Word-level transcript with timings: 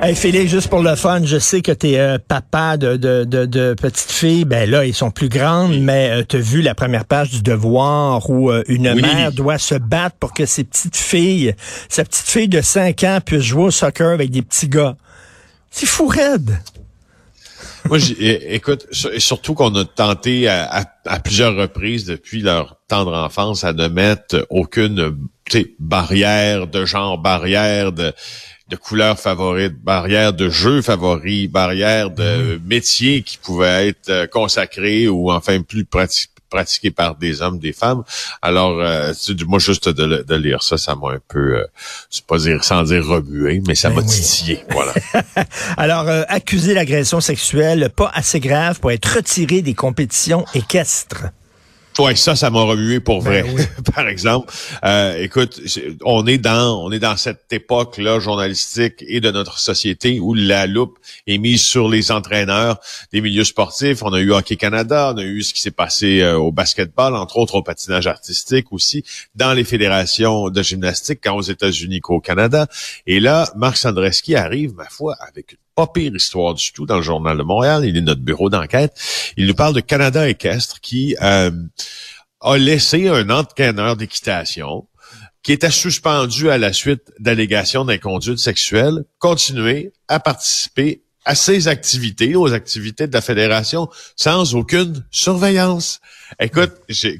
Hey 0.00 0.14
Félix, 0.14 0.52
juste 0.52 0.68
pour 0.68 0.80
le 0.80 0.94
fun, 0.94 1.24
je 1.24 1.40
sais 1.40 1.60
que 1.60 1.72
tu 1.72 1.88
es 1.88 1.98
euh, 1.98 2.18
papa 2.18 2.76
de, 2.76 2.96
de, 2.96 3.24
de, 3.24 3.46
de, 3.46 3.74
petites 3.74 4.12
filles. 4.12 4.44
Ben 4.44 4.70
là, 4.70 4.84
ils 4.84 4.94
sont 4.94 5.10
plus 5.10 5.28
grandes, 5.28 5.76
mais 5.80 6.10
euh, 6.10 6.24
tu 6.26 6.36
as 6.36 6.38
vu 6.38 6.62
la 6.62 6.76
première 6.76 7.04
page 7.04 7.30
du 7.30 7.42
Devoir 7.42 8.30
où 8.30 8.48
euh, 8.48 8.62
une 8.68 8.94
mère 8.94 9.32
doit 9.32 9.58
se 9.58 9.74
battre 9.74 10.14
pour 10.20 10.32
que 10.32 10.46
ses 10.46 10.62
petites 10.62 10.96
filles, 10.96 11.52
sa 11.88 12.04
petite 12.04 12.28
fille 12.28 12.48
de 12.48 12.60
5 12.60 13.02
ans 13.02 13.18
puisse 13.24 13.42
jouer 13.42 13.64
au 13.64 13.70
soccer 13.72 14.12
avec 14.12 14.30
des 14.30 14.42
petits 14.42 14.68
gars. 14.68 14.96
C'est 15.72 15.86
fou 15.86 16.06
raide. 16.06 16.60
Moi, 17.88 17.98
écoute, 18.20 18.86
surtout 18.92 19.54
qu'on 19.54 19.74
a 19.74 19.84
tenté 19.84 20.46
à, 20.46 20.84
à, 21.06 21.20
plusieurs 21.20 21.56
reprises 21.56 22.04
depuis 22.04 22.42
leur 22.42 22.76
tendre 22.86 23.14
enfance 23.14 23.64
à 23.64 23.72
ne 23.72 23.88
mettre 23.88 24.46
aucune 24.50 25.16
barrière 25.80 26.66
de 26.66 26.84
genre, 26.84 27.18
barrière 27.18 27.92
de 27.92 28.12
de 28.68 28.76
couleurs 28.76 29.18
favorites, 29.18 29.74
barrières 29.82 30.32
de 30.32 30.48
jeux 30.48 30.82
favoris, 30.82 31.48
barrières 31.48 32.10
de 32.10 32.56
mhm. 32.56 32.60
métiers 32.66 33.22
qui 33.22 33.38
pouvaient 33.38 33.88
être 33.88 34.10
euh, 34.10 34.26
consacrés 34.26 35.08
ou 35.08 35.30
enfin 35.30 35.62
plus 35.62 35.84
pratiqués 36.48 36.90
par 36.90 37.14
des 37.16 37.42
hommes, 37.42 37.58
des 37.58 37.72
femmes. 37.72 38.02
Alors, 38.42 38.80
euh, 38.80 39.12
moi, 39.46 39.58
juste 39.58 39.88
de, 39.88 40.34
lire 40.34 40.62
ça, 40.62 40.78
ça 40.78 40.94
m'a 40.94 41.12
un 41.12 41.20
peu, 41.28 41.56
euh, 41.56 41.66
c'est 42.10 42.24
pas 42.24 42.38
dire 42.38 42.64
sans 42.64 42.82
dire 42.84 43.04
remué, 43.04 43.62
mais 43.66 43.74
ça 43.74 43.90
ben 43.90 43.96
m'a 43.96 44.02
titillé. 44.02 44.64
Voilà. 44.70 44.92
Alors, 45.76 46.08
euh, 46.08 46.22
accuser 46.28 46.74
l'agression 46.74 47.20
sexuelle, 47.20 47.90
pas 47.94 48.10
assez 48.14 48.40
grave 48.40 48.80
pour 48.80 48.92
être 48.92 49.16
retiré 49.16 49.62
des 49.62 49.74
compétitions 49.74 50.44
équestres. 50.54 51.26
Ouais, 51.98 52.14
ça, 52.14 52.36
ça 52.36 52.48
m'a 52.50 52.62
remué 52.62 53.00
pour 53.00 53.22
ben 53.22 53.42
vrai. 53.44 53.68
Par 53.94 54.06
exemple, 54.06 54.52
euh, 54.84 55.20
écoute, 55.20 55.60
on 56.04 56.26
est 56.28 56.38
dans 56.38 56.84
on 56.84 56.92
est 56.92 57.00
dans 57.00 57.16
cette 57.16 57.52
époque-là 57.52 58.20
journalistique 58.20 59.04
et 59.06 59.20
de 59.20 59.32
notre 59.32 59.58
société 59.58 60.20
où 60.20 60.32
la 60.32 60.68
loupe 60.68 60.98
est 61.26 61.38
mise 61.38 61.62
sur 61.62 61.88
les 61.88 62.12
entraîneurs 62.12 62.78
des 63.12 63.20
milieux 63.20 63.42
sportifs. 63.42 64.02
On 64.04 64.12
a 64.12 64.20
eu 64.20 64.32
Hockey 64.32 64.54
Canada, 64.54 65.12
on 65.12 65.18
a 65.18 65.24
eu 65.24 65.42
ce 65.42 65.52
qui 65.52 65.60
s'est 65.60 65.72
passé 65.72 66.20
euh, 66.20 66.36
au 66.38 66.52
basketball, 66.52 67.16
entre 67.16 67.36
autres 67.36 67.56
au 67.56 67.62
patinage 67.62 68.06
artistique 68.06 68.72
aussi, 68.72 69.02
dans 69.34 69.52
les 69.52 69.64
fédérations 69.64 70.50
de 70.50 70.62
gymnastique, 70.62 71.18
quand 71.22 71.34
aux 71.34 71.42
États-Unis 71.42 72.00
qu'au 72.00 72.20
Canada. 72.20 72.68
Et 73.08 73.18
là, 73.18 73.50
Marc 73.56 73.76
Sandreski 73.76 74.36
arrive, 74.36 74.72
ma 74.74 74.88
foi, 74.88 75.16
avec 75.20 75.52
une 75.52 75.58
pas 75.78 75.86
pire 75.86 76.12
histoire 76.12 76.54
du 76.54 76.72
tout 76.72 76.86
dans 76.86 76.96
le 76.96 77.02
Journal 77.02 77.38
de 77.38 77.42
Montréal. 77.44 77.84
Il 77.84 77.96
est 77.96 78.00
notre 78.00 78.20
bureau 78.20 78.50
d'enquête. 78.50 78.92
Il 79.36 79.46
nous 79.46 79.54
parle 79.54 79.74
de 79.74 79.80
Canada 79.80 80.28
Équestre 80.28 80.80
qui 80.80 81.14
euh, 81.22 81.52
a 82.40 82.56
laissé 82.58 83.06
un 83.06 83.30
entraîneur 83.30 83.96
d'équitation 83.96 84.88
qui 85.44 85.52
était 85.52 85.70
suspendu 85.70 86.50
à 86.50 86.58
la 86.58 86.72
suite 86.72 87.12
d'allégations 87.20 87.84
d'inconduite 87.84 88.38
sexuelle, 88.38 89.04
continuer 89.20 89.92
à 90.08 90.18
participer 90.18 91.04
à 91.24 91.36
ses 91.36 91.68
activités, 91.68 92.34
aux 92.34 92.52
activités 92.52 93.06
de 93.06 93.12
la 93.12 93.20
fédération, 93.20 93.88
sans 94.16 94.56
aucune 94.56 95.06
surveillance. 95.12 96.00
Écoute, 96.40 96.72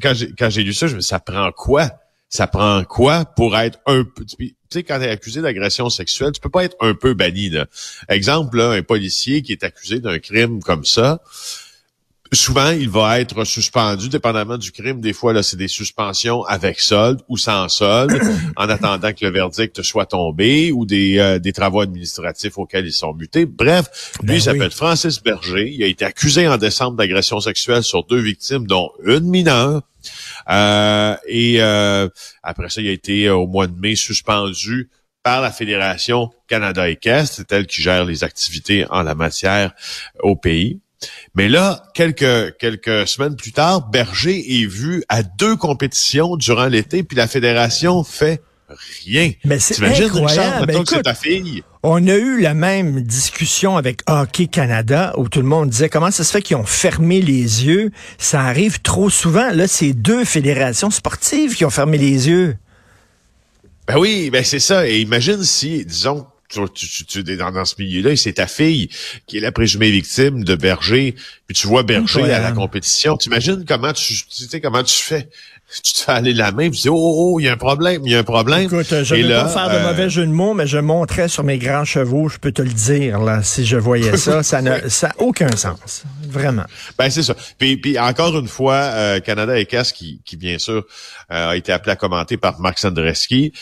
quand 0.02 0.50
j'ai 0.50 0.62
lu 0.64 0.74
ça, 0.74 0.88
je 0.88 0.96
me 0.96 1.00
ça 1.00 1.20
prend 1.20 1.52
quoi? 1.52 1.92
Ça 2.28 2.46
prend 2.46 2.84
quoi 2.84 3.24
pour 3.24 3.56
être 3.56 3.78
un 3.86 4.04
peu 4.04 4.24
tu 4.70 4.80
sais, 4.80 4.84
quand 4.84 4.98
tu 4.98 5.06
es 5.06 5.08
accusé 5.08 5.40
d'agression 5.40 5.88
sexuelle, 5.88 6.32
tu 6.32 6.40
peux 6.42 6.50
pas 6.50 6.64
être 6.64 6.76
un 6.80 6.92
peu 6.92 7.14
banni. 7.14 7.48
Là. 7.48 7.66
Exemple, 8.10 8.60
un 8.60 8.82
policier 8.82 9.40
qui 9.40 9.52
est 9.52 9.64
accusé 9.64 9.98
d'un 9.98 10.18
crime 10.18 10.62
comme 10.62 10.84
ça, 10.84 11.22
souvent, 12.32 12.70
il 12.70 12.88
va 12.88 13.20
être 13.20 13.44
suspendu, 13.44 14.08
dépendamment 14.08 14.58
du 14.58 14.72
crime. 14.72 15.00
Des 15.00 15.12
fois, 15.12 15.32
là, 15.32 15.42
c'est 15.42 15.56
des 15.56 15.68
suspensions 15.68 16.44
avec 16.44 16.80
solde 16.80 17.20
ou 17.28 17.36
sans 17.36 17.68
solde, 17.68 18.20
en 18.56 18.68
attendant 18.68 19.12
que 19.12 19.24
le 19.24 19.30
verdict 19.30 19.82
soit 19.82 20.06
tombé, 20.06 20.72
ou 20.72 20.86
des, 20.86 21.18
euh, 21.18 21.38
des 21.38 21.52
travaux 21.52 21.80
administratifs 21.80 22.58
auxquels 22.58 22.86
ils 22.86 22.92
sont 22.92 23.14
mutés. 23.14 23.46
Bref, 23.46 24.12
lui, 24.20 24.28
ben 24.28 24.34
il 24.34 24.42
s'appelle 24.42 24.70
Francis 24.70 25.22
Berger. 25.22 25.70
Il 25.72 25.82
a 25.82 25.86
été 25.86 26.04
accusé 26.04 26.48
en 26.48 26.56
décembre 26.56 26.96
d'agression 26.96 27.40
sexuelle 27.40 27.82
sur 27.82 28.04
deux 28.04 28.20
victimes, 28.20 28.66
dont 28.66 28.90
une 29.04 29.28
mineure. 29.28 29.82
Euh, 30.50 31.16
et 31.26 31.56
euh, 31.60 32.08
après 32.42 32.68
ça, 32.70 32.80
il 32.80 32.88
a 32.88 32.92
été 32.92 33.26
euh, 33.26 33.36
au 33.36 33.46
mois 33.46 33.66
de 33.66 33.78
mai 33.78 33.94
suspendu 33.94 34.90
par 35.22 35.40
la 35.42 35.50
Fédération 35.50 36.30
Canada 36.46 36.88
Équestre, 36.88 37.36
c'est 37.36 37.52
elle 37.52 37.66
qui 37.66 37.82
gère 37.82 38.04
les 38.04 38.24
activités 38.24 38.86
en 38.88 39.02
la 39.02 39.14
matière 39.14 39.74
au 40.20 40.36
pays. 40.36 40.80
Mais 41.34 41.48
là, 41.48 41.84
quelques 41.94 42.56
quelques 42.58 43.06
semaines 43.06 43.36
plus 43.36 43.52
tard, 43.52 43.88
Berger 43.88 44.60
est 44.60 44.66
vu 44.66 45.04
à 45.08 45.22
deux 45.22 45.56
compétitions 45.56 46.36
durant 46.36 46.66
l'été, 46.66 47.02
puis 47.02 47.16
la 47.16 47.28
fédération 47.28 48.02
fait 48.04 48.42
rien. 49.04 49.32
Mais 49.44 49.58
c'est 49.58 49.82
incroyable. 49.82 50.66
Ben, 50.66 50.82
c'est 50.86 51.02
ta 51.02 51.14
fille. 51.14 51.62
On 51.82 52.06
a 52.08 52.14
eu 52.14 52.40
la 52.40 52.54
même 52.54 53.02
discussion 53.02 53.76
avec 53.76 54.02
Hockey 54.08 54.46
Canada 54.46 55.14
où 55.16 55.28
tout 55.28 55.40
le 55.40 55.46
monde 55.46 55.70
disait 55.70 55.88
comment 55.88 56.10
ça 56.10 56.24
se 56.24 56.32
fait 56.32 56.42
qu'ils 56.42 56.56
ont 56.56 56.64
fermé 56.64 57.20
les 57.22 57.64
yeux? 57.64 57.92
Ça 58.18 58.42
arrive 58.42 58.80
trop 58.80 59.10
souvent. 59.10 59.50
Là, 59.52 59.68
c'est 59.68 59.92
deux 59.92 60.24
fédérations 60.24 60.90
sportives 60.90 61.54
qui 61.54 61.64
ont 61.64 61.70
fermé 61.70 61.98
les 61.98 62.28
yeux. 62.28 62.56
Ben 63.86 63.96
oui, 63.98 64.28
ben 64.30 64.44
c'est 64.44 64.58
ça. 64.58 64.86
Et 64.86 65.00
imagine 65.00 65.42
si, 65.44 65.84
disons, 65.84 66.26
tu, 66.48 66.60
tu, 66.72 67.04
tu, 67.04 67.18
es 67.30 67.36
dans, 67.36 67.64
ce 67.64 67.74
milieu-là 67.78 68.12
et 68.12 68.16
c'est 68.16 68.34
ta 68.34 68.46
fille 68.46 68.88
qui 69.26 69.38
est 69.38 69.40
la 69.40 69.52
présumée 69.52 69.90
victime 69.90 70.44
de 70.44 70.54
Berger, 70.54 71.14
puis 71.46 71.56
tu 71.56 71.66
vois 71.66 71.82
Berger 71.82 72.32
à 72.32 72.40
la 72.40 72.52
compétition. 72.52 73.16
Tu 73.16 73.28
imagines 73.28 73.64
comment 73.66 73.92
tu, 73.92 74.14
tu 74.14 74.44
sais 74.44 74.60
comment 74.60 74.82
tu 74.82 74.96
fais? 74.96 75.28
Tu 75.84 75.92
te 75.92 75.98
fais 75.98 76.12
aller 76.12 76.32
la 76.32 76.50
main, 76.50 76.70
tu 76.70 76.78
dis, 76.78 76.88
oh, 76.88 76.96
oh, 76.96 77.32
oh, 77.34 77.40
il 77.40 77.44
y 77.44 77.48
a 77.48 77.52
un 77.52 77.58
problème, 77.58 78.00
il 78.06 78.12
y 78.12 78.14
a 78.14 78.20
un 78.20 78.24
problème. 78.24 78.62
Écoute, 78.62 78.86
je 78.88 79.14
ne 79.14 79.22
veux 79.22 79.28
pas 79.28 79.48
faire 79.48 79.68
de 79.68 79.74
euh, 79.74 79.86
mauvais 79.86 80.08
jeu 80.08 80.24
de 80.24 80.32
mots, 80.32 80.54
mais 80.54 80.66
je 80.66 80.78
monterais 80.78 81.28
sur 81.28 81.44
mes 81.44 81.58
grands 81.58 81.84
chevaux, 81.84 82.30
je 82.30 82.38
peux 82.38 82.52
te 82.52 82.62
le 82.62 82.70
dire, 82.70 83.20
là, 83.20 83.42
si 83.42 83.66
je 83.66 83.76
voyais 83.76 84.16
ça. 84.16 84.42
ça 84.42 84.62
n'a 84.62 84.88
ça 84.88 85.12
aucun 85.18 85.54
sens. 85.56 86.04
Vraiment. 86.26 86.64
Ben, 86.98 87.10
c'est 87.10 87.22
ça. 87.22 87.36
Puis, 87.58 87.76
puis 87.76 87.98
encore 87.98 88.38
une 88.38 88.48
fois, 88.48 88.76
euh, 88.76 89.20
Canada 89.20 89.58
et 89.58 89.66
Casse, 89.66 89.92
qui, 89.92 90.22
qui 90.24 90.38
bien 90.38 90.58
sûr 90.58 90.86
euh, 91.30 91.50
a 91.50 91.56
été 91.56 91.70
appelé 91.70 91.92
à 91.92 91.96
commenter 91.96 92.38
par 92.38 92.58
Marc 92.60 92.78
Sandreski, 92.78 93.52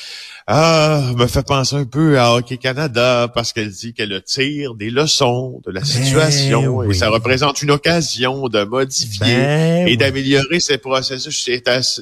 ah, 0.49 1.03
me 1.17 1.27
fait 1.27 1.45
penser 1.45 1.75
un 1.75 1.85
peu 1.85 2.21
à 2.21 2.35
Hockey 2.35 2.57
Canada 2.57 3.29
parce 3.35 3.53
qu'elle 3.53 3.71
dit 3.71 3.95
qu'elle 3.95 4.23
tire 4.23 4.75
des 4.75 4.91
leçons 4.91 5.61
de 5.67 5.73
la 5.73 5.81
ben 5.81 5.87
situation 5.87 6.85
et 6.85 6.95
ça 6.95 7.09
représente 7.09 7.63
une 7.63 7.73
occasion 7.73 8.49
de 8.49 8.63
modifier 8.63 9.27
ben 9.27 9.89
et 9.89 9.97
d'améliorer 9.97 10.61
ces 10.61 10.79
processus. 10.79 11.51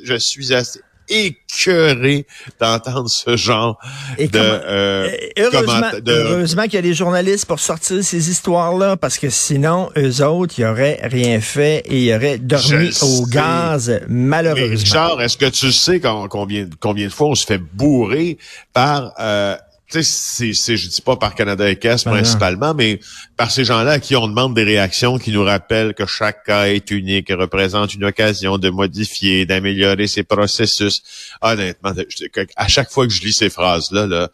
Je 0.04 0.16
suis 0.16 0.52
assez 0.52 0.80
écœuré 1.08 2.26
d'entendre 2.60 3.08
ce 3.08 3.36
genre 3.36 3.78
de, 4.18 4.28
euh, 4.34 5.10
heureusement, 5.38 5.90
heureusement 6.06 6.62
qu'il 6.64 6.74
y 6.74 6.78
a 6.78 6.82
des 6.82 6.94
journalistes 6.94 7.46
pour 7.46 7.60
sortir 7.60 8.02
ces 8.02 8.30
histoires-là, 8.30 8.96
parce 8.96 9.18
que 9.18 9.30
sinon, 9.30 9.90
eux 9.96 10.22
autres, 10.24 10.54
ils 10.58 10.64
auraient 10.64 11.00
rien 11.02 11.40
fait 11.40 11.82
et 11.86 12.06
ils 12.06 12.14
auraient 12.14 12.38
dormi 12.38 12.90
au 13.02 13.26
gaz, 13.26 14.00
malheureusement. 14.08 14.68
Mais 14.68 14.76
Richard, 14.76 15.22
est-ce 15.22 15.36
que 15.36 15.46
tu 15.46 15.72
sais 15.72 16.00
combien, 16.00 16.68
combien 16.80 17.06
de 17.06 17.12
fois 17.12 17.28
on 17.28 17.34
se 17.34 17.46
fait 17.46 17.58
bourrer 17.58 18.38
par 18.72 19.12
euh, 19.20 19.56
tu 19.90 20.02
sais, 20.02 20.52
c'est, 20.54 20.76
je 20.76 20.88
dis 20.88 21.02
pas 21.02 21.16
par 21.16 21.34
Canada 21.34 21.68
et 21.68 21.76
Caisse 21.76 22.04
ben 22.04 22.12
principalement, 22.12 22.74
mais 22.74 23.00
par 23.36 23.50
ces 23.50 23.64
gens-là 23.64 23.92
à 23.92 23.98
qui 23.98 24.16
on 24.16 24.26
demande 24.26 24.54
des 24.54 24.64
réactions 24.64 25.18
qui 25.18 25.30
nous 25.30 25.44
rappellent 25.44 25.94
que 25.94 26.06
chaque 26.06 26.44
cas 26.44 26.66
est 26.66 26.90
unique 26.90 27.30
et 27.30 27.34
représente 27.34 27.94
une 27.94 28.04
occasion 28.04 28.56
de 28.56 28.70
modifier, 28.70 29.44
d'améliorer 29.44 30.06
ses 30.06 30.22
processus. 30.22 31.02
Honnêtement, 31.42 31.92
à 32.56 32.68
chaque 32.68 32.90
fois 32.90 33.06
que 33.06 33.12
je 33.12 33.22
lis 33.22 33.34
ces 33.34 33.50
phrases-là, 33.50 34.06
là, 34.06 34.30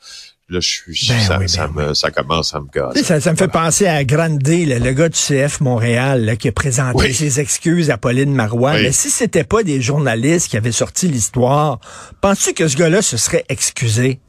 là, 0.50 0.60
je 0.60 0.68
suis, 0.68 1.08
ben 1.08 1.20
ça, 1.20 1.46
ça, 1.46 1.68
ben 1.68 1.88
me, 1.88 1.94
ça, 1.94 2.10
commence 2.10 2.54
à 2.54 2.60
me 2.60 2.66
gâter. 2.72 3.02
Ça, 3.02 3.20
ça, 3.20 3.32
me 3.32 3.36
fait 3.36 3.48
penser 3.48 3.86
à 3.86 4.04
Grande 4.04 4.40
le, 4.46 4.78
le, 4.78 4.92
gars 4.92 5.08
du 5.08 5.18
CF 5.18 5.60
Montréal, 5.60 6.36
qui 6.38 6.48
a 6.48 6.52
présenté 6.52 7.12
ses 7.12 7.40
excuses 7.40 7.90
à 7.90 7.98
Pauline 7.98 8.34
Marois. 8.34 8.74
Mais 8.74 8.92
si 8.92 9.10
c'était 9.10 9.44
pas 9.44 9.62
des 9.62 9.80
journalistes 9.80 10.48
qui 10.48 10.56
avaient 10.56 10.72
sorti 10.72 11.08
l'histoire, 11.08 11.80
penses-tu 12.20 12.54
que 12.54 12.68
ce 12.68 12.76
gars-là 12.76 13.02
se 13.02 13.16
serait 13.16 13.44
excusé? 13.48 14.20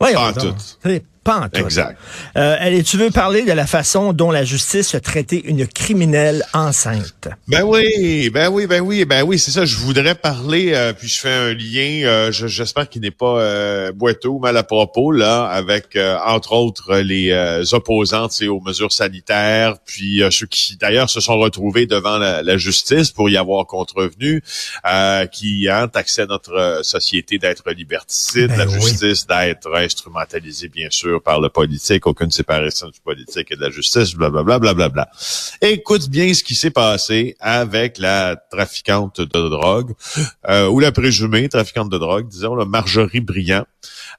Oui, 0.00 0.14
pas 0.14 0.32
tout. 0.32 0.54
Pas 1.22 1.36
en 1.36 1.48
tout. 1.50 1.60
Exact. 1.60 1.98
Euh, 2.38 2.56
allez, 2.58 2.82
tu 2.82 2.96
veux 2.96 3.10
parler 3.10 3.42
de 3.42 3.52
la 3.52 3.66
façon 3.66 4.14
dont 4.14 4.30
la 4.30 4.42
justice 4.42 4.94
a 4.94 5.00
traité 5.00 5.44
une 5.44 5.66
criminelle 5.66 6.46
enceinte? 6.54 7.28
Ben 7.46 7.62
oui, 7.62 8.30
ben 8.30 8.48
oui, 8.48 8.66
ben 8.66 8.80
oui, 8.80 9.04
ben 9.04 9.22
oui, 9.22 9.38
c'est 9.38 9.50
ça. 9.50 9.66
Je 9.66 9.76
voudrais 9.76 10.14
parler, 10.14 10.72
euh, 10.72 10.94
puis 10.94 11.08
je 11.08 11.20
fais 11.20 11.28
un 11.32 11.52
lien. 11.52 12.06
Euh, 12.06 12.32
j'espère 12.32 12.88
qu'il 12.88 13.02
n'est 13.02 13.10
pas 13.10 13.92
boiteux 13.92 14.30
ou 14.30 14.38
mal 14.38 14.56
à 14.56 14.62
propos 14.62 15.12
là, 15.12 15.44
avec 15.44 15.98
entre 16.24 16.52
autres 16.52 16.96
les 16.96 17.34
opposantes 17.74 18.40
aux 18.48 18.60
mesures 18.60 18.92
sanitaires, 18.92 19.76
puis 19.84 20.22
ceux 20.30 20.46
qui 20.46 20.76
d'ailleurs 20.76 21.10
se 21.10 21.20
sont 21.20 21.38
retrouvés 21.38 21.84
devant 21.84 22.16
la, 22.16 22.56
justice 22.56 23.10
pour 23.10 23.28
y 23.28 23.36
avoir 23.36 23.66
contrevenu, 23.66 24.42
qui 25.32 25.68
ont 25.70 25.90
accès 25.94 26.22
à 26.22 26.26
notre 26.26 26.80
société 26.82 27.38
d'être 27.38 27.70
liberticide, 27.70 28.48
ben 28.48 28.58
la 28.58 28.66
justice 28.68 29.26
d'être 29.26 29.74
instrumentalisée 29.74 30.68
bien 30.68 30.88
sûr 30.90 31.09
par 31.18 31.40
le 31.40 31.48
politique, 31.48 32.06
aucune 32.06 32.30
séparation 32.30 32.88
du 32.88 33.00
politique 33.00 33.50
et 33.50 33.56
de 33.56 33.60
la 33.60 33.70
justice, 33.70 34.14
blablabla, 34.14 34.58
blablabla. 34.58 35.10
Écoute 35.60 36.08
bien 36.08 36.32
ce 36.34 36.44
qui 36.44 36.54
s'est 36.54 36.70
passé 36.70 37.36
avec 37.40 37.98
la 37.98 38.36
trafiquante 38.36 39.20
de 39.20 39.48
drogue, 39.48 39.94
euh, 40.48 40.68
ou 40.68 40.80
la 40.80 40.92
présumée 40.92 41.48
trafiquante 41.48 41.90
de 41.90 41.98
drogue, 41.98 42.28
disons, 42.28 42.54
la 42.54 42.64
Marjorie 42.64 43.20
Briand. 43.20 43.64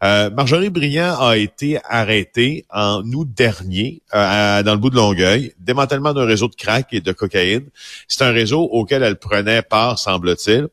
Euh, 0.04 0.30
Marjorie 0.32 0.70
Briand 0.70 1.20
a 1.20 1.38
été 1.38 1.80
arrêtée 1.88 2.66
en 2.72 3.04
août 3.14 3.28
dernier 3.36 4.02
euh, 4.16 4.64
dans 4.64 4.74
le 4.74 4.80
bout 4.80 4.90
de 4.90 4.96
Longueuil, 4.96 5.54
démantèlement 5.60 6.14
d'un 6.14 6.26
réseau 6.26 6.48
de 6.48 6.56
crack 6.56 6.88
et 6.92 7.02
de 7.02 7.12
cocaïne. 7.12 7.70
C'est 8.08 8.24
un 8.24 8.32
réseau 8.32 8.62
auquel 8.62 9.04
elle 9.04 9.18
prenait 9.18 9.62
part, 9.62 10.00
semble-t-il, 10.00 10.68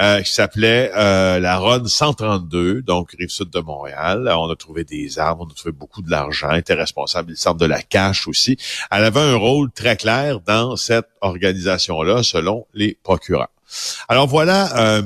euh, 0.00 0.20
qui 0.20 0.32
s'appelait 0.32 0.90
la 0.94 1.58
RON 1.58 1.84
132, 1.86 2.82
donc 2.82 3.14
rive 3.18 3.30
sud 3.30 3.50
de 3.50 3.60
Montréal. 3.60 4.30
On 4.36 4.50
a 4.50 4.56
trouvé 4.56 4.84
des 4.84 5.18
armes, 5.18 5.46
trouvé 5.56 5.72
beaucoup 5.72 6.02
de 6.02 6.10
l'argent, 6.10 6.52
était 6.52 6.74
responsable 6.74 7.30
du 7.30 7.36
centre 7.36 7.58
de 7.58 7.66
la 7.66 7.82
cache 7.82 8.28
aussi. 8.28 8.56
Elle 8.90 9.04
avait 9.04 9.20
un 9.20 9.36
rôle 9.36 9.70
très 9.72 9.96
clair 9.96 10.40
dans 10.40 10.76
cette 10.76 11.08
organisation-là, 11.20 12.22
selon 12.22 12.66
les 12.74 12.98
procureurs. 13.02 13.48
Alors 14.08 14.28
voilà 14.28 15.02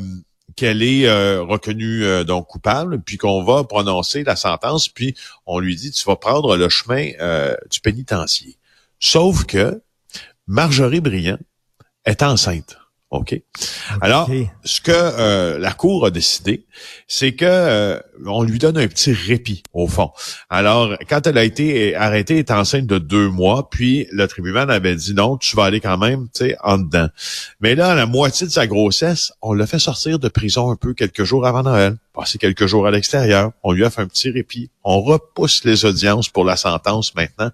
qu'elle 0.61 0.82
est 0.82 1.06
euh, 1.06 1.43
reconnue 1.43 2.05
euh, 2.05 2.25
donc 2.25 2.49
coupable, 2.49 3.00
puis 3.00 3.17
qu'on 3.17 3.43
va 3.43 3.64
prononcer 3.64 4.25
la 4.25 4.37
sentence, 4.37 4.88
puis 4.88 5.14
on 5.47 5.58
lui 5.58 5.75
dit 5.75 5.91
tu 5.91 6.05
vas 6.05 6.17
prendre 6.17 6.56
le 6.56 6.69
chemin 6.69 7.12
euh, 7.20 7.56
du 7.70 7.81
pénitencier. 7.81 8.58
Sauf 8.99 9.44
que 9.47 9.81
Marjorie 10.47 11.00
Briand 11.00 11.38
est 12.05 12.23
enceinte. 12.23 12.80
OK. 13.11 13.35
Alors, 14.01 14.31
ce 14.65 14.81
que 14.81 14.93
euh, 14.95 15.59
la 15.59 15.73
Cour 15.73 16.07
a 16.07 16.12
décidé, 16.12 16.65
c'est 17.09 17.33
que 17.33 17.45
euh, 17.45 17.99
on 18.25 18.45
lui 18.45 18.61
donne 18.61 18.79
un 18.79 18.87
petit 18.87 19.12
répit, 19.12 19.65
au 19.73 19.89
fond. 19.89 20.12
Alors, 20.49 20.97
quand 21.09 21.27
elle 21.27 21.37
a 21.37 21.43
été 21.43 21.97
arrêtée, 21.97 22.35
elle 22.35 22.41
est 22.41 22.51
enceinte 22.53 22.87
de 22.87 22.99
deux 22.99 23.29
mois, 23.29 23.69
puis 23.69 24.07
le 24.12 24.29
tribunal 24.29 24.71
avait 24.71 24.95
dit 24.95 25.12
non, 25.12 25.37
tu 25.39 25.57
vas 25.57 25.65
aller 25.65 25.81
quand 25.81 25.99
même, 25.99 26.29
tu 26.33 26.47
sais, 26.47 26.57
en 26.62 26.79
dedans. 26.79 27.09
Mais 27.61 27.75
là, 27.75 27.91
à 27.91 27.95
la 27.97 28.07
moitié 28.07 28.47
de 28.47 28.53
sa 28.53 28.69
grossesse, 28.69 29.33
on 29.43 29.55
l'a 29.55 29.67
fait 29.67 29.81
sortir 29.81 30.21
de 30.21 30.29
prison 30.29 30.71
un 30.71 30.77
peu 30.77 30.95
quelques 30.95 31.25
jours 31.25 31.45
avant 31.45 31.65
Noël, 31.65 31.97
passer 32.15 32.39
quelques 32.39 32.67
jours 32.67 32.87
à 32.87 32.93
l'extérieur. 32.93 33.51
On 33.65 33.73
lui 33.73 33.85
a 33.85 33.91
fait 33.91 34.03
un 34.03 34.07
petit 34.07 34.31
répit. 34.31 34.71
On 34.85 35.01
repousse 35.01 35.65
les 35.65 35.85
audiences 35.85 36.29
pour 36.29 36.45
la 36.45 36.55
sentence 36.55 37.17
maintenant 37.17 37.51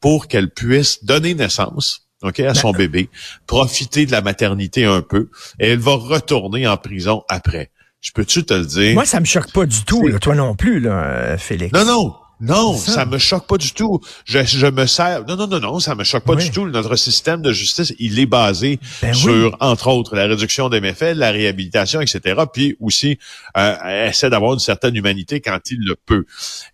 pour 0.00 0.28
qu'elle 0.28 0.50
puisse 0.50 1.04
donner 1.04 1.34
naissance 1.34 2.06
OK, 2.22 2.40
à 2.40 2.54
son 2.54 2.72
bébé, 2.72 3.08
profiter 3.46 4.06
de 4.06 4.12
la 4.12 4.20
maternité 4.20 4.84
un 4.84 5.02
peu, 5.02 5.28
et 5.58 5.70
elle 5.70 5.78
va 5.78 5.94
retourner 5.94 6.66
en 6.66 6.76
prison 6.76 7.22
après. 7.28 7.70
Je 8.00 8.10
peux-tu 8.12 8.44
te 8.44 8.54
le 8.54 8.66
dire? 8.66 8.94
Moi, 8.94 9.04
ça 9.04 9.20
me 9.20 9.24
choque 9.24 9.52
pas 9.52 9.64
du 9.64 9.84
tout, 9.84 10.10
toi 10.20 10.34
non 10.34 10.54
plus, 10.54 10.80
là, 10.80 11.36
Félix. 11.38 11.72
Non, 11.72 11.84
non. 11.84 12.14
Non, 12.42 12.76
ça. 12.76 13.06
me 13.06 13.18
choque 13.18 13.46
pas 13.46 13.56
du 13.56 13.72
tout. 13.72 14.00
Je, 14.24 14.42
je 14.42 14.66
me 14.66 14.86
sers. 14.86 15.24
Non, 15.26 15.36
non, 15.36 15.46
non, 15.46 15.60
non, 15.60 15.78
ça 15.78 15.94
me 15.94 16.02
choque 16.02 16.24
pas 16.24 16.34
du 16.34 16.50
tout. 16.50 16.66
Notre 16.68 16.96
système 16.96 17.40
de 17.40 17.52
justice, 17.52 17.94
il 18.00 18.18
est 18.18 18.26
basé 18.26 18.80
ben 19.00 19.14
sur, 19.14 19.56
entre 19.60 19.86
autres, 19.86 20.16
la 20.16 20.26
réduction 20.26 20.68
des 20.68 20.80
méfaits, 20.80 21.14
la 21.14 21.30
réhabilitation, 21.30 22.00
etc. 22.00 22.42
Puis 22.52 22.76
aussi, 22.80 23.16
euh, 23.56 24.08
essaie 24.08 24.28
d'avoir 24.28 24.54
une 24.54 24.58
certaine 24.58 24.96
humanité 24.96 25.40
quand 25.40 25.60
il 25.70 25.86
le 25.86 25.94
peut. 25.94 26.24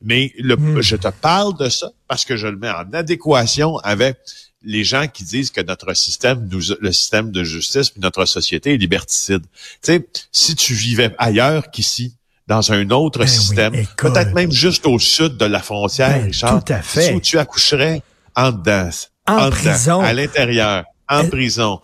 Mais 0.01 0.33
le, 0.39 0.57
hmm. 0.57 0.81
je 0.81 0.97
te 0.97 1.09
parle 1.09 1.55
de 1.59 1.69
ça 1.69 1.91
parce 2.09 2.25
que 2.25 2.39
je 2.39 2.47
le 2.47 2.57
mets 2.57 2.71
en 2.71 2.91
adéquation 2.95 3.77
avec 3.79 4.17
les 4.63 4.85
gens 4.85 5.07
qui 5.07 5.25
disent 5.25 5.51
que 5.51 5.61
notre 5.61 5.95
système, 5.95 6.49
le 6.81 6.93
système 6.93 7.31
de 7.31 7.45
justice, 7.45 7.91
puis 7.91 8.01
notre 8.01 8.25
société 8.25 8.75
est 8.75 8.77
liberticide. 8.77 9.43
Tu 9.83 9.93
sais, 9.93 10.09
si 10.33 10.57
tu 10.57 10.75
vivais 10.75 11.15
ailleurs 11.19 11.71
qu'ici, 11.71 12.15
dans 12.47 12.73
un 12.73 12.91
autre 12.91 13.21
ben 13.21 13.27
système, 13.27 13.73
peut-être 13.97 14.33
même 14.35 14.51
juste 14.51 14.87
au 14.87 14.99
sud 14.99 15.37
de 15.37 15.45
la 15.45 15.61
frontière, 15.61 16.19
ben, 16.19 16.25
Richard, 16.25 16.65
tout 16.65 16.73
à 16.73 16.81
fait. 16.81 17.15
où 17.15 17.21
tu 17.21 17.39
accoucherais 17.39 18.03
en 18.35 18.53
dedans, 18.53 18.89
en, 19.27 19.51
prison, 19.51 20.01
à 20.01 20.13
l'intérieur, 20.15 20.85
en 21.09 21.29
prison. 21.29 21.81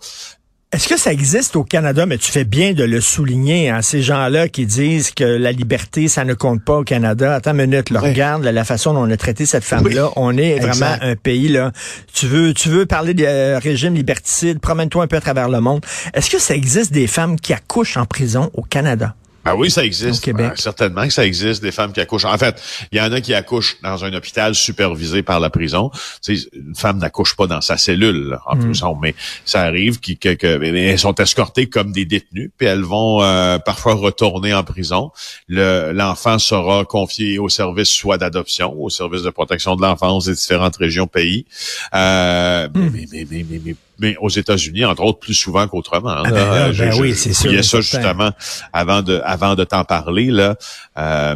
Est-ce 0.75 0.89
que 0.89 0.97
ça 0.97 1.13
existe 1.13 1.55
au 1.55 1.63
Canada, 1.63 2.05
mais 2.05 2.17
tu 2.17 2.29
fais 2.29 2.43
bien 2.43 2.73
de 2.73 2.83
le 2.83 2.99
souligner, 2.99 3.69
hein, 3.69 3.81
ces 3.81 4.01
gens-là 4.01 4.49
qui 4.49 4.65
disent 4.65 5.11
que 5.11 5.23
la 5.23 5.53
liberté, 5.53 6.09
ça 6.09 6.25
ne 6.25 6.33
compte 6.33 6.61
pas 6.65 6.79
au 6.79 6.83
Canada. 6.83 7.33
Attends 7.33 7.51
une 7.51 7.67
minute, 7.67 7.91
là, 7.91 8.01
regarde 8.01 8.43
la 8.43 8.65
façon 8.65 8.93
dont 8.93 9.07
on 9.07 9.09
a 9.09 9.15
traité 9.15 9.45
cette 9.45 9.63
femme-là. 9.63 10.09
on 10.17 10.35
est 10.35 10.59
vraiment 10.59 10.97
un 10.99 11.15
pays, 11.15 11.47
là. 11.47 11.71
Tu 12.13 12.27
veux, 12.27 12.53
tu 12.53 12.67
veux 12.67 12.85
parler 12.85 13.13
de 13.13 13.23
euh, 13.23 13.57
régime 13.57 13.93
liberticide, 13.93 14.59
promène-toi 14.59 15.05
un 15.05 15.07
peu 15.07 15.15
à 15.15 15.21
travers 15.21 15.47
le 15.47 15.61
monde. 15.61 15.79
Est-ce 16.13 16.29
que 16.29 16.39
ça 16.39 16.55
existe 16.55 16.91
des 16.91 17.07
femmes 17.07 17.39
qui 17.39 17.53
accouchent 17.53 17.95
en 17.95 18.05
prison 18.05 18.51
au 18.53 18.61
Canada? 18.61 19.15
Ah 19.45 19.55
oui, 19.55 19.69
ça 19.69 19.85
existe. 19.85 20.23
Québec. 20.23 20.53
certainement 20.55 21.05
que 21.05 21.13
ça 21.13 21.25
existe, 21.25 21.61
des 21.61 21.71
femmes 21.71 21.93
qui 21.93 22.01
accouchent. 22.01 22.25
En 22.25 22.37
fait, 22.37 22.61
il 22.91 22.97
y 22.97 23.01
en 23.01 23.11
a 23.11 23.21
qui 23.21 23.33
accouchent 23.33 23.77
dans 23.83 24.03
un 24.03 24.11
hôpital 24.13 24.55
supervisé 24.55 25.21
par 25.21 25.39
la 25.39 25.51
prison. 25.51 25.91
Tu 26.23 26.35
sais, 26.35 26.49
une 26.53 26.75
femme 26.75 26.97
n'accouche 26.97 27.35
pas 27.35 27.45
dans 27.45 27.61
sa 27.61 27.77
cellule 27.77 28.39
en 28.47 28.55
hmm. 28.55 28.65
prison, 28.65 28.97
mais 28.99 29.13
ça 29.45 29.61
arrive 29.61 29.99
qu'elles 29.99 30.37
que, 30.37 30.57
que, 30.57 30.97
sont 30.97 31.13
escortées 31.15 31.67
comme 31.67 31.91
des 31.91 32.05
détenus, 32.05 32.49
puis 32.57 32.67
elles 32.67 32.81
vont 32.81 33.21
euh, 33.21 33.59
parfois 33.59 33.93
retourner 33.93 34.53
en 34.53 34.63
prison. 34.63 35.11
L'enfant 35.47 36.39
sera 36.39 36.83
confié 36.83 37.37
au 37.37 37.49
service 37.49 37.89
soit 37.89 38.17
d'adoption, 38.17 38.73
au 38.77 38.89
service 38.89 39.21
de 39.21 39.29
protection 39.29 39.75
de 39.75 39.81
l'enfance 39.81 40.25
des 40.25 40.33
différentes 40.33 40.77
régions 40.77 41.07
pays. 41.07 41.45
Euh, 41.93 42.67
mais, 42.73 43.05
mais, 43.11 43.27
mais, 43.29 43.45
mais 43.63 43.75
mais 43.99 44.15
aux 44.19 44.29
États-Unis, 44.29 44.85
entre 44.85 45.03
autres, 45.03 45.19
plus 45.19 45.33
souvent 45.33 45.67
qu'autrement. 45.67 46.15
Ah 46.25 46.29
ben, 46.29 46.71
ben 46.73 46.93
oui, 46.99 47.15
c'est 47.15 47.33
sûr. 47.33 47.51
Il 47.51 47.55
y 47.55 47.59
a 47.59 47.63
ça 47.63 47.81
justement 47.81 48.31
avant 48.73 49.01
de 49.01 49.21
avant 49.23 49.55
de 49.55 49.63
t'en 49.63 49.83
parler 49.83 50.31
là. 50.31 50.55
Euh, 50.97 51.35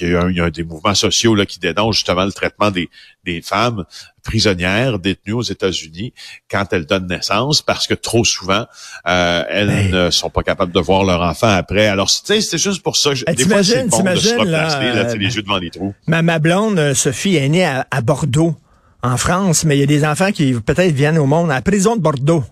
il 0.00 0.10
y, 0.10 0.14
a 0.14 0.28
il 0.28 0.50
des 0.52 0.62
mouvements 0.62 0.94
sociaux 0.94 1.34
là 1.34 1.44
qui 1.44 1.58
dénoncent 1.58 1.96
justement 1.96 2.24
le 2.24 2.30
traitement 2.30 2.70
des, 2.70 2.88
des 3.24 3.42
femmes 3.42 3.84
prisonnières 4.22 5.00
détenues 5.00 5.32
aux 5.32 5.42
États-Unis 5.42 6.12
quand 6.48 6.72
elles 6.72 6.86
donnent 6.86 7.08
naissance 7.08 7.62
parce 7.62 7.88
que 7.88 7.94
trop 7.94 8.24
souvent 8.24 8.66
euh, 9.08 9.44
elles 9.48 9.66
ben. 9.66 9.90
ne 9.90 10.10
sont 10.10 10.30
pas 10.30 10.44
capables 10.44 10.72
de 10.72 10.80
voir 10.80 11.04
leur 11.04 11.22
enfant 11.22 11.48
après. 11.48 11.88
Alors 11.88 12.10
c'est 12.10 12.58
juste 12.58 12.82
pour 12.82 12.96
ça 12.96 13.10
que 13.12 13.32
des 13.32 13.44
fois 13.44 13.64
c'est 13.64 13.88
bon 13.88 14.02
de 14.02 14.14
se 14.14 14.34
replacer 14.34 14.92
là, 14.92 15.14
les 15.14 15.36
yeux 15.36 15.42
devant 15.42 15.58
les 15.58 15.70
trous. 15.70 15.94
Ma, 16.06 16.22
ma 16.22 16.38
blonde 16.38 16.78
euh, 16.78 16.94
Sophie 16.94 17.36
est 17.36 17.48
née 17.48 17.64
à 17.64 18.00
Bordeaux 18.00 18.56
en 19.02 19.16
France, 19.16 19.64
mais 19.64 19.76
il 19.76 19.80
y 19.80 19.82
a 19.82 19.86
des 19.86 20.04
enfants 20.04 20.32
qui 20.32 20.52
peut-être 20.54 20.92
viennent 20.92 21.18
au 21.18 21.26
monde 21.26 21.50
à 21.50 21.54
la 21.54 21.62
prison 21.62 21.96
de 21.96 22.00
Bordeaux. 22.00 22.44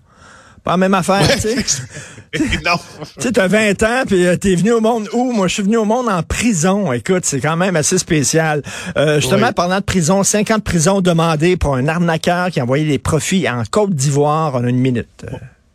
Pas 0.63 0.71
la 0.71 0.77
même 0.77 0.93
affaire, 0.93 1.27
tu 1.35 1.39
sais. 1.39 1.55
non. 2.65 2.75
Tu 3.17 3.23
sais, 3.23 3.31
t'as 3.31 3.47
20 3.47 3.83
ans, 3.83 4.03
puis 4.05 4.27
euh, 4.27 4.35
t'es 4.35 4.55
venu 4.55 4.73
au 4.73 4.81
monde 4.81 5.07
où? 5.13 5.31
Moi, 5.31 5.47
je 5.47 5.53
suis 5.55 5.63
venu 5.63 5.77
au 5.77 5.85
monde 5.85 6.09
en 6.09 6.23
prison. 6.23 6.91
Écoute, 6.91 7.23
c'est 7.23 7.39
quand 7.39 7.55
même 7.55 7.75
assez 7.75 7.97
spécial. 7.97 8.61
Euh, 8.97 9.21
justement, 9.21 9.53
parlant 9.53 9.79
de 9.79 9.85
prison, 9.85 10.23
50 10.23 10.63
prisons 10.63 11.01
demandées 11.01 11.55
pour 11.55 11.75
un 11.75 11.87
arnaqueur 11.87 12.49
qui 12.49 12.59
a 12.59 12.63
envoyé 12.63 12.85
des 12.85 12.99
profits 12.99 13.47
en 13.49 13.63
Côte 13.69 13.91
d'Ivoire. 13.91 14.57
A 14.57 14.59
une 14.59 14.79
minute. 14.79 15.25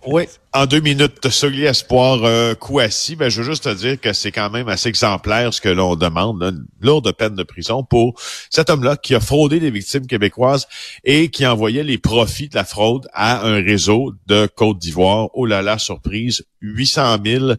Oui. 0.06 0.25
En 0.52 0.66
deux 0.66 0.80
minutes, 0.80 1.28
Sogli 1.30 1.64
Espoir 1.64 2.25
euh, 2.25 2.54
ben, 2.61 3.28
je 3.28 3.40
veux 3.40 3.44
juste 3.44 3.64
te 3.64 3.75
dire 3.75 4.00
que 4.00 4.12
c'est 4.12 4.32
quand 4.32 4.50
même 4.50 4.68
assez 4.68 4.88
exemplaire 4.88 5.54
ce 5.54 5.61
que 5.61 5.68
l'on 5.68 5.97
demande, 5.97 6.42
une 6.42 6.66
lourde 6.80 7.11
peine 7.12 7.35
de 7.35 7.42
prison 7.42 7.85
pour 7.85 8.14
cet 8.50 8.68
homme-là 8.68 8.97
qui 8.97 9.14
a 9.14 9.21
fraudé 9.21 9.61
les 9.61 9.71
victimes 9.71 10.06
québécoises 10.06 10.66
et 11.04 11.30
qui 11.30 11.47
envoyait 11.47 11.85
les 11.85 11.99
profits 11.99 12.49
de 12.49 12.56
la 12.56 12.64
fraude 12.64 13.09
à 13.12 13.47
un 13.47 13.62
réseau 13.62 14.12
de 14.26 14.47
Côte 14.47 14.78
d'Ivoire. 14.78 15.30
Oh 15.35 15.47
là 15.47 15.62
là, 15.62 15.78
surprise, 15.78 16.44
800 16.62 17.19
000 17.25 17.52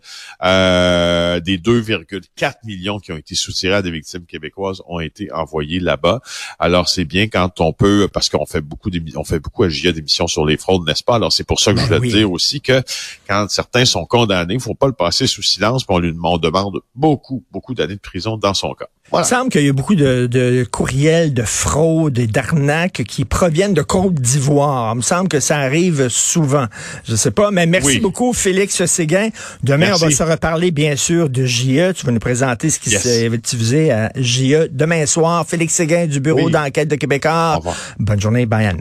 euh, 0.43 1.39
des 1.39 1.57
2,4 1.57 2.53
millions 2.65 2.99
qui 2.99 3.11
ont 3.11 3.17
été 3.17 3.35
soutirés 3.35 3.75
à 3.75 3.81
des 3.81 3.91
victimes 3.91 4.25
québécoises 4.25 4.81
ont 4.87 4.99
été 4.99 5.31
envoyés 5.31 5.79
là-bas. 5.79 6.21
Alors 6.59 6.89
c'est 6.89 7.05
bien 7.05 7.27
quand 7.27 7.61
on 7.61 7.73
peut, 7.73 8.07
parce 8.11 8.29
qu'on 8.29 8.45
fait 8.45 8.61
beaucoup 8.61 8.89
on 9.15 9.23
fait 9.23 9.39
beaucoup 9.39 9.63
à 9.63 9.69
GIA 9.69 9.91
d'émissions 9.91 10.27
sur 10.27 10.45
les 10.45 10.57
fraudes, 10.57 10.85
n'est-ce 10.85 11.03
pas? 11.03 11.15
Alors 11.15 11.31
c'est 11.31 11.43
pour 11.43 11.59
ça 11.59 11.73
que 11.73 11.79
je 11.79 11.87
ben 11.87 11.97
voulais 11.97 12.09
te 12.11 12.15
dire 12.17 12.31
aussi 12.31 12.61
que 12.61 12.81
quand 13.27 13.47
certains 13.49 13.85
sont 13.85 14.05
condamnés, 14.05 14.55
il 14.55 14.59
faut 14.59 14.75
pas 14.75 14.87
le 14.87 14.93
passer 14.93 15.27
sous 15.27 15.43
silence. 15.43 15.85
On 15.87 15.99
lui 15.99 16.11
demande 16.11 16.81
beaucoup, 16.95 17.43
beaucoup 17.51 17.73
d'années 17.73 17.95
de 17.95 17.99
prison 17.99 18.37
dans 18.37 18.53
son 18.53 18.73
cas. 18.73 18.87
Il 19.19 19.25
semble 19.25 19.49
qu'il 19.49 19.63
y 19.63 19.69
a 19.69 19.73
beaucoup 19.73 19.95
de, 19.95 20.67
courriels 20.71 21.33
de 21.33 21.43
fraude 21.43 22.17
et 22.17 22.27
d'arnaques 22.27 23.03
qui 23.07 23.25
proviennent 23.25 23.73
de 23.73 23.81
Côte 23.81 24.15
d'Ivoire. 24.15 24.93
Il 24.93 24.97
me 24.97 25.01
semble 25.01 25.29
que 25.29 25.39
ça 25.39 25.57
arrive 25.57 26.07
souvent. 26.09 26.65
Je 27.07 27.15
sais 27.15 27.31
pas, 27.31 27.51
mais 27.51 27.65
merci 27.65 27.99
beaucoup, 27.99 28.33
Félix 28.33 28.85
Séguin. 28.85 29.29
Demain, 29.63 29.91
on 29.93 29.97
va 29.97 30.09
se 30.09 30.23
reparler, 30.23 30.71
bien 30.71 30.95
sûr, 30.95 31.29
de 31.29 31.45
JE. 31.45 31.93
Tu 31.93 32.05
vas 32.05 32.11
nous 32.11 32.19
présenter 32.19 32.69
ce 32.69 32.79
qui 32.79 32.89
s'est 32.89 33.29
diffusé 33.29 33.91
à 33.91 34.11
JE. 34.15 34.67
Demain 34.71 35.05
soir, 35.05 35.45
Félix 35.47 35.73
Séguin 35.73 36.07
du 36.07 36.19
Bureau 36.19 36.49
d'enquête 36.49 36.87
de 36.87 36.95
Québécois. 36.95 37.59
Bonne 37.99 38.21
journée, 38.21 38.45
bye 38.45 38.65
à 38.65 38.73